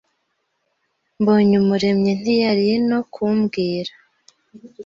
Mbonyumuremyi 1.19 2.11
ntiyari 2.19 2.69
no 2.89 2.99
kumbwira. 3.13 3.93